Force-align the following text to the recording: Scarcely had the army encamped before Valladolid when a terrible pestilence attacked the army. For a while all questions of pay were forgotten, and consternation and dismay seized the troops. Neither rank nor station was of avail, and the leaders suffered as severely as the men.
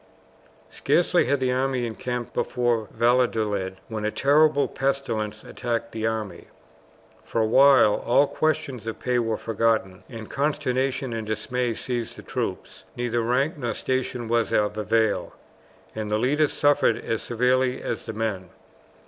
Scarcely 0.71 1.25
had 1.25 1.39
the 1.39 1.51
army 1.51 1.85
encamped 1.85 2.33
before 2.33 2.87
Valladolid 2.89 3.77
when 3.87 4.03
a 4.03 4.09
terrible 4.09 4.67
pestilence 4.67 5.43
attacked 5.43 5.91
the 5.91 6.07
army. 6.07 6.47
For 7.23 7.39
a 7.41 7.45
while 7.45 8.03
all 8.03 8.25
questions 8.25 8.87
of 8.87 8.97
pay 8.97 9.19
were 9.19 9.37
forgotten, 9.37 10.03
and 10.09 10.27
consternation 10.27 11.13
and 11.13 11.27
dismay 11.27 11.75
seized 11.75 12.15
the 12.15 12.23
troops. 12.23 12.83
Neither 12.95 13.21
rank 13.21 13.59
nor 13.59 13.75
station 13.75 14.27
was 14.27 14.51
of 14.51 14.75
avail, 14.75 15.33
and 15.93 16.11
the 16.11 16.17
leaders 16.17 16.51
suffered 16.51 16.97
as 16.97 17.21
severely 17.21 17.83
as 17.83 18.07
the 18.07 18.13
men. 18.13 18.49